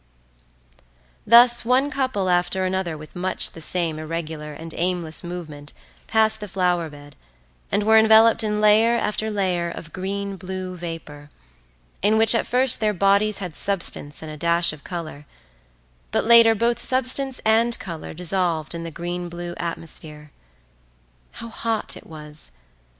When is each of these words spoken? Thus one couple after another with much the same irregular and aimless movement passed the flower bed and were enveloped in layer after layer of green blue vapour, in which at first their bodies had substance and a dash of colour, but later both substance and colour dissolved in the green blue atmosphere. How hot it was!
Thus 1.27 1.63
one 1.63 1.91
couple 1.91 2.27
after 2.27 2.65
another 2.65 2.97
with 2.97 3.15
much 3.15 3.51
the 3.51 3.61
same 3.61 3.99
irregular 3.99 4.51
and 4.51 4.73
aimless 4.75 5.23
movement 5.23 5.73
passed 6.07 6.39
the 6.39 6.47
flower 6.47 6.89
bed 6.89 7.15
and 7.71 7.83
were 7.83 7.99
enveloped 7.99 8.43
in 8.43 8.59
layer 8.59 8.97
after 8.97 9.29
layer 9.29 9.69
of 9.69 9.93
green 9.93 10.37
blue 10.37 10.75
vapour, 10.75 11.29
in 12.01 12.17
which 12.17 12.33
at 12.33 12.47
first 12.47 12.79
their 12.79 12.93
bodies 12.95 13.37
had 13.37 13.55
substance 13.55 14.23
and 14.23 14.31
a 14.31 14.37
dash 14.37 14.73
of 14.73 14.83
colour, 14.83 15.27
but 16.09 16.25
later 16.25 16.55
both 16.55 16.79
substance 16.79 17.39
and 17.45 17.77
colour 17.77 18.15
dissolved 18.15 18.73
in 18.73 18.81
the 18.83 18.89
green 18.89 19.29
blue 19.29 19.53
atmosphere. 19.57 20.31
How 21.33 21.49
hot 21.49 21.95
it 21.95 22.07
was! 22.07 22.53